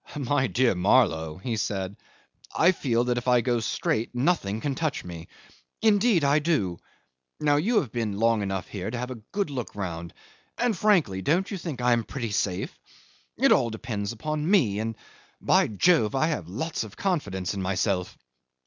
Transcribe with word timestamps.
"My 0.17 0.47
dear 0.47 0.73
Marlow," 0.73 1.37
he 1.37 1.55
said, 1.57 1.95
"I 2.55 2.71
feel 2.71 3.03
that 3.03 3.19
if 3.19 3.27
I 3.27 3.41
go 3.41 3.59
straight 3.59 4.15
nothing 4.15 4.59
can 4.59 4.73
touch 4.73 5.03
me. 5.03 5.27
Indeed 5.79 6.23
I 6.23 6.39
do. 6.39 6.79
Now 7.39 7.57
you 7.57 7.79
have 7.79 7.91
been 7.91 8.17
long 8.17 8.41
enough 8.41 8.67
here 8.67 8.89
to 8.89 8.97
have 8.97 9.11
a 9.11 9.21
good 9.31 9.51
look 9.51 9.75
round 9.75 10.15
and, 10.57 10.75
frankly, 10.75 11.21
don't 11.21 11.51
you 11.51 11.57
think 11.59 11.81
I 11.81 11.93
am 11.93 12.03
pretty 12.03 12.31
safe? 12.31 12.79
It 13.37 13.51
all 13.51 13.69
depends 13.69 14.11
upon 14.11 14.49
me, 14.49 14.79
and, 14.79 14.95
by 15.39 15.67
Jove! 15.67 16.15
I 16.15 16.29
have 16.29 16.49
lots 16.49 16.83
of 16.83 16.97
confidence 16.97 17.53
in 17.53 17.61
myself. 17.61 18.17